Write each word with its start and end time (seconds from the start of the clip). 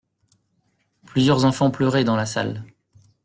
Plusieurs 1.05 1.45
enfants 1.45 1.69
pleuraient 1.69 2.03
dans 2.03 2.15
la 2.15 2.25
salle. 2.25 2.65